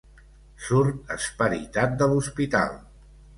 Surt 0.67 1.11
esperitat 1.17 1.93
de 2.01 2.09
l'hospital. 2.15 2.75